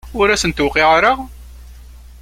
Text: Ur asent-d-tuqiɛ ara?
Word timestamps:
Ur 0.19 0.27
asent-d-tuqiɛ 0.29 0.87
ara? 0.97 1.13